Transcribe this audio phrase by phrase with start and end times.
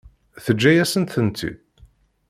[0.43, 1.59] Teǧǧa-yasent-tent-id?